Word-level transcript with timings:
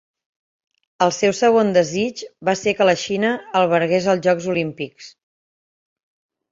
El 1.05 1.11
seu 1.17 1.35
segon 1.39 1.69
desig 1.75 2.23
va 2.49 2.57
ser 2.63 2.73
que 2.81 2.89
la 2.91 2.97
Xina 3.05 3.31
albergués 3.63 4.11
els 4.17 4.27
Jocs 4.31 4.53
Olímpics. 4.57 5.17